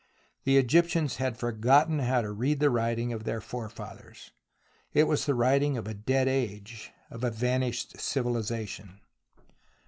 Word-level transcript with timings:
The 0.45 0.57
Egyptians 0.57 1.17
had 1.17 1.37
forgotten 1.37 1.99
how 1.99 2.21
to 2.21 2.31
read 2.31 2.59
the 2.59 2.71
writing 2.71 3.13
of 3.13 3.23
their 3.23 3.39
forefathers. 3.39 4.31
It 4.95 5.03
was 5.03 5.27
the 5.27 5.35
writing 5.35 5.77
of 5.77 5.87
a 5.87 5.93
dead 5.93 6.27
age, 6.27 6.91
of 7.11 7.23
a 7.23 7.29
vanished 7.29 7.95
civiUzation. 7.97 8.97